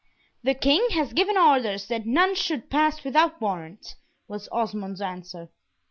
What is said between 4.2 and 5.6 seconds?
was Osmond's answer.